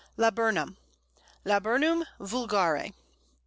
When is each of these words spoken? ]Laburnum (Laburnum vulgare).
]Laburnum 0.23 0.77
(Laburnum 1.45 2.05
vulgare). 2.19 2.89